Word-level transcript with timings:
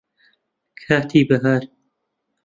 کاتی 0.81 1.21
بەهار 1.29 1.63